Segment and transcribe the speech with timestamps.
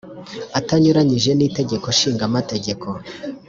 [0.59, 2.87] Atanyuranyije n itegeko nshinga amategeko